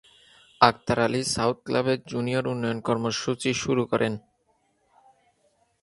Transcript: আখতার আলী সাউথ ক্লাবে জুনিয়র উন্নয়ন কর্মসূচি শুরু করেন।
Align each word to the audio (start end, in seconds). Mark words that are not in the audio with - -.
আখতার 0.61 0.99
আলী 0.99 1.21
সাউথ 1.33 1.57
ক্লাবে 1.65 1.93
জুনিয়র 2.11 2.45
উন্নয়ন 2.47 2.79
কর্মসূচি 2.87 3.51
শুরু 3.53 3.83
করেন। 3.91 4.13